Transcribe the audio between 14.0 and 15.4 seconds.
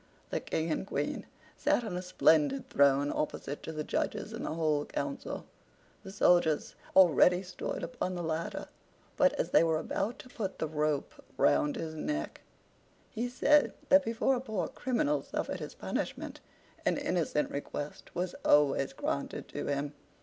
before a poor criminal